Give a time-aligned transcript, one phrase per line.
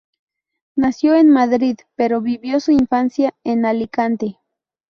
[0.75, 4.39] Nació en Madrid, pero vivió su infancia en Alicante.